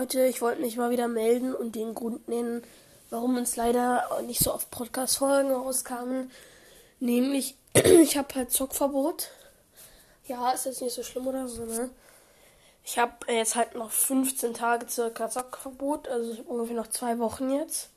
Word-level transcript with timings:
Leute, 0.00 0.24
ich 0.24 0.40
wollte 0.40 0.62
mich 0.62 0.78
mal 0.78 0.90
wieder 0.90 1.08
melden 1.08 1.54
und 1.54 1.74
den 1.76 1.94
Grund 1.94 2.26
nennen, 2.26 2.62
warum 3.10 3.36
uns 3.36 3.56
leider 3.56 4.02
nicht 4.26 4.42
so 4.42 4.54
oft 4.54 4.70
Podcast-Folgen 4.70 5.52
rauskamen. 5.52 6.30
Nämlich, 7.00 7.58
ich 7.74 8.16
habe 8.16 8.34
halt 8.34 8.50
Zockverbot. 8.50 9.28
Ja, 10.26 10.52
ist 10.52 10.64
jetzt 10.64 10.80
nicht 10.80 10.94
so 10.94 11.02
schlimm 11.02 11.26
oder 11.26 11.48
so, 11.48 11.66
ne? 11.66 11.90
Ich 12.82 12.98
habe 12.98 13.30
jetzt 13.30 13.56
halt 13.56 13.74
noch 13.74 13.90
15 13.90 14.54
Tage 14.54 14.88
circa 14.88 15.28
Zockverbot, 15.28 16.08
also 16.08 16.32
ich 16.32 16.38
habe 16.38 16.48
ungefähr 16.48 16.76
noch 16.76 16.88
zwei 16.88 17.18
Wochen 17.18 17.50
jetzt. 17.50 17.90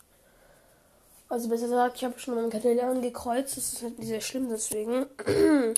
Also 1.30 1.48
besser 1.48 1.68
gesagt, 1.68 1.96
ich 1.96 2.04
habe 2.04 2.20
schon 2.20 2.36
meinen 2.36 2.50
Kanal 2.50 2.82
angekreuzt, 2.82 3.56
das 3.56 3.72
ist 3.72 3.82
halt 3.82 3.98
nicht 3.98 4.10
sehr 4.10 4.20
schlimm 4.20 4.50
deswegen. 4.50 5.06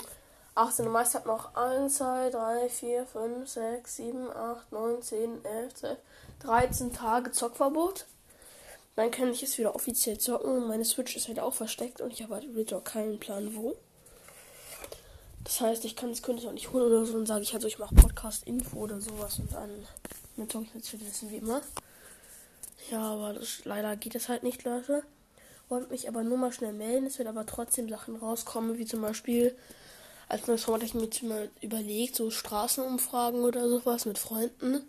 18. 0.55 0.87
Mai 0.87 1.03
hat 1.03 1.25
noch 1.25 1.53
1, 1.55 1.97
2, 1.97 2.29
3, 2.29 2.69
4, 2.69 3.05
5, 3.05 3.49
6, 3.49 3.95
7, 3.95 4.31
8, 4.31 4.71
9, 4.71 5.01
10, 5.01 5.45
11, 5.45 5.73
12, 5.73 5.97
13 6.39 6.93
Tage 6.93 7.31
Zockverbot. 7.31 8.05
Dann 8.95 9.11
kann 9.11 9.31
ich 9.31 9.43
es 9.43 9.57
wieder 9.57 9.75
offiziell 9.75 10.17
zocken. 10.17 10.67
Meine 10.67 10.85
Switch 10.85 11.17
ist 11.17 11.27
halt 11.27 11.41
auch 11.41 11.53
versteckt 11.53 11.99
und 11.99 12.13
ich 12.13 12.23
habe 12.23 12.35
halt 12.35 12.73
auch 12.73 12.83
keinen 12.83 13.19
Plan 13.19 13.53
wo. 13.55 13.75
Das 15.43 15.59
heißt, 15.59 15.83
ich 15.83 15.97
kann 15.97 16.09
es 16.09 16.19
ich 16.19 16.47
auch 16.47 16.53
nicht 16.53 16.71
holen 16.71 16.85
oder 16.85 17.05
so 17.05 17.17
und 17.17 17.25
sage 17.25 17.43
ich 17.43 17.51
halt 17.51 17.61
so, 17.61 17.67
ich 17.67 17.77
mache 17.77 17.93
Podcast-Info 17.93 18.77
oder 18.77 18.99
sowas 18.99 19.39
und 19.39 19.51
dann 19.53 19.69
mit 20.37 20.55
ich 20.55 20.73
natürlich 20.73 21.07
wissen 21.07 21.29
wie 21.29 21.37
immer. 21.37 21.61
Ja, 22.89 23.01
aber 23.01 23.33
das, 23.33 23.65
leider 23.65 23.95
geht 23.97 24.15
das 24.15 24.29
halt 24.29 24.43
nicht, 24.43 24.63
Leute. 24.63 25.03
Wollte 25.67 25.91
mich 25.91 26.07
aber 26.07 26.23
nur 26.23 26.37
mal 26.37 26.51
schnell 26.51 26.73
melden. 26.73 27.07
Es 27.07 27.17
wird 27.17 27.27
aber 27.27 27.45
trotzdem 27.45 27.89
Sachen 27.89 28.15
rauskommen, 28.15 28.77
wie 28.77 28.85
zum 28.85 29.01
Beispiel 29.01 29.55
als 30.27 30.47
neues 30.47 30.63
Format 30.63 30.81
habe 30.81 31.05
ich 31.05 31.21
mir 31.23 31.29
mal 31.29 31.49
überlegt, 31.61 32.15
so 32.15 32.31
Straßenumfragen 32.31 33.41
oder 33.41 33.69
sowas 33.69 34.05
mit 34.05 34.17
Freunden. 34.17 34.81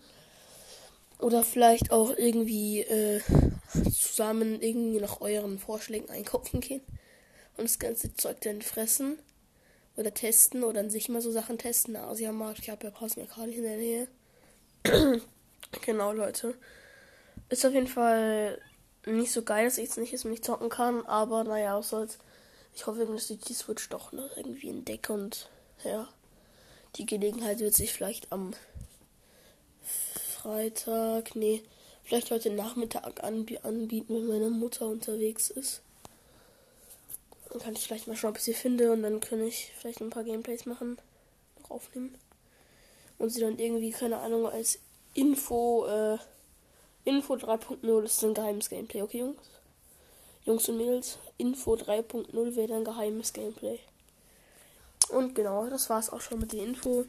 Oder 1.18 1.42
vielleicht 1.42 1.92
auch 1.92 2.10
irgendwie 2.16 2.80
äh, 2.80 3.20
zusammen 3.92 4.60
irgendwie 4.60 5.00
nach 5.00 5.20
euren 5.20 5.58
Vorschlägen 5.58 6.10
einkaufen 6.10 6.60
gehen. 6.60 6.82
Und 7.56 7.64
das 7.64 7.78
ganze 7.78 8.14
Zeug 8.14 8.40
dann 8.42 8.62
fressen. 8.62 9.18
Oder 9.96 10.12
testen 10.12 10.62
oder 10.62 10.80
an 10.80 10.90
sich 10.90 11.08
mal 11.08 11.22
so 11.22 11.30
Sachen 11.30 11.56
testen. 11.56 11.96
Asiamarkt, 11.96 12.58
ich 12.60 12.70
habe 12.70 12.86
ja 12.86 12.90
gerade 12.90 13.50
in 13.50 13.62
der 13.62 13.76
Nähe. 13.76 14.08
genau, 15.86 16.12
Leute. 16.12 16.54
Ist 17.48 17.64
auf 17.64 17.72
jeden 17.72 17.86
Fall 17.86 18.60
nicht 19.06 19.32
so 19.32 19.42
geil, 19.42 19.64
dass 19.64 19.78
ich 19.78 19.84
jetzt 19.84 19.98
nicht, 19.98 20.12
jetzt 20.12 20.26
nicht 20.26 20.44
zocken 20.44 20.68
kann. 20.68 21.06
Aber 21.06 21.44
naja, 21.44 21.78
was 21.78 21.90
soll's. 21.90 22.18
Ich 22.76 22.86
hoffe, 22.86 23.06
dass 23.06 23.30
ich 23.30 23.40
die 23.40 23.54
Switch 23.54 23.88
doch 23.88 24.12
noch 24.12 24.36
irgendwie 24.36 24.68
entdecke 24.68 25.10
und 25.14 25.48
ja, 25.82 26.06
die 26.96 27.06
Gelegenheit 27.06 27.58
wird 27.58 27.72
sich 27.72 27.94
vielleicht 27.94 28.30
am 28.30 28.52
Freitag, 29.82 31.34
nee, 31.34 31.62
vielleicht 32.04 32.30
heute 32.30 32.50
Nachmittag 32.50 33.24
anb 33.24 33.50
anbieten, 33.64 34.14
wenn 34.14 34.26
meine 34.26 34.50
Mutter 34.50 34.86
unterwegs 34.88 35.48
ist. 35.48 35.80
Dann 37.48 37.62
kann 37.62 37.72
ich 37.72 37.80
vielleicht 37.80 38.08
mal 38.08 38.16
schauen, 38.16 38.32
ob 38.32 38.36
ich 38.36 38.44
sie 38.44 38.52
finde 38.52 38.92
und 38.92 39.02
dann 39.02 39.20
kann 39.20 39.42
ich 39.42 39.72
vielleicht 39.78 40.02
ein 40.02 40.10
paar 40.10 40.24
Gameplays 40.24 40.66
machen, 40.66 40.98
noch 41.62 41.70
aufnehmen. 41.70 42.14
Und 43.18 43.30
sie 43.30 43.40
dann 43.40 43.58
irgendwie, 43.58 43.90
keine 43.90 44.18
Ahnung, 44.18 44.46
als 44.46 44.80
Info, 45.14 45.86
äh, 45.86 46.18
Info 47.04 47.36
3.0 47.36 48.04
ist 48.04 48.22
ein 48.22 48.34
geheimes 48.34 48.68
Gameplay, 48.68 49.00
okay, 49.00 49.20
Jungs? 49.20 49.38
Jungs 50.46 50.68
und 50.68 50.76
Mädels, 50.76 51.18
Info 51.38 51.74
3.0 51.74 52.54
wäre 52.54 52.68
dann 52.68 52.84
geheimes 52.84 53.32
Gameplay. 53.32 53.80
Und 55.08 55.34
genau, 55.34 55.66
das 55.66 55.90
war's 55.90 56.08
auch 56.08 56.20
schon 56.20 56.38
mit 56.38 56.52
der 56.52 56.62
Info. 56.62 57.04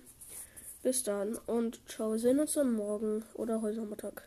Bis 0.82 1.04
dann 1.04 1.38
und 1.46 1.80
ciao, 1.88 2.14
wir 2.14 2.20
sehen 2.20 2.40
uns 2.40 2.54
dann 2.54 2.74
morgen 2.74 3.24
oder 3.36 3.62
heute 3.62 3.80
Nachmittag. 3.80 4.24